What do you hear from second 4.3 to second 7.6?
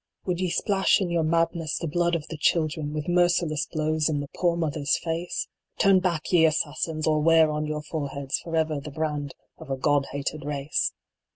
poor mother s face? Turn back, ye Assassins! or wear